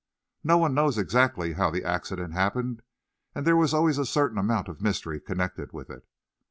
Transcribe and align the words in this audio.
No 0.43 0.57
one 0.57 0.73
knows 0.73 0.97
exactly 0.97 1.53
how 1.53 1.69
the 1.69 1.83
accident 1.85 2.33
happened, 2.33 2.81
and 3.35 3.45
there 3.45 3.55
was 3.55 3.71
always 3.71 3.99
a 3.99 4.03
certain 4.07 4.39
amount 4.39 4.67
of 4.67 4.81
mystery 4.81 5.19
connected 5.19 5.73
with 5.73 5.91
it. 5.91 6.07